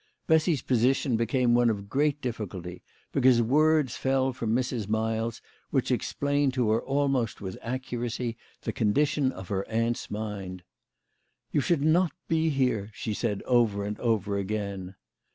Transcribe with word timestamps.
Bessy's 0.25 0.63
position 0.63 1.15
became 1.15 1.53
one 1.53 1.69
of 1.69 1.87
great 1.87 2.19
difficulty, 2.23 2.81
because 3.11 3.39
words 3.39 3.95
fell 3.95 4.33
from 4.33 4.49
Mrs. 4.51 4.87
Miles 4.89 5.43
which 5.69 5.91
explained 5.91 6.55
to 6.55 6.71
her 6.71 6.81
almost 6.81 7.39
with 7.39 7.55
accuracy 7.61 8.35
the 8.63 8.73
condition 8.73 9.31
of 9.31 9.49
her 9.49 9.63
aunt's 9.69 10.09
mind. 10.09 10.63
"You 11.51 11.61
should 11.61 11.83
not 11.83 12.13
be 12.27 12.49
here," 12.49 12.89
she 12.95 13.13
said 13.13 13.43
over 13.43 13.83
and 13.85 13.99
over 13.99 14.39
again. 14.39 14.95